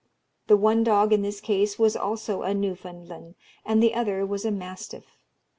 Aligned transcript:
The 0.47 0.57
one 0.57 0.83
dog 0.83 1.13
in 1.13 1.21
this 1.21 1.39
case 1.39 1.77
was 1.77 1.95
also 1.95 2.41
a 2.41 2.55
Newfoundland, 2.55 3.35
and 3.63 3.83
the 3.83 3.93
other 3.93 4.25
was 4.25 4.45
a 4.45 4.51
mastiff. 4.51 5.19